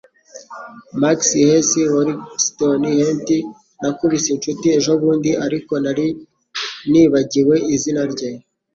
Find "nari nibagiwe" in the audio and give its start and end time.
5.83-7.55